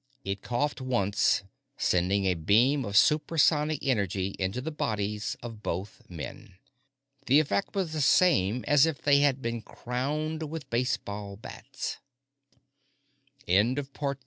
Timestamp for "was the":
7.75-8.01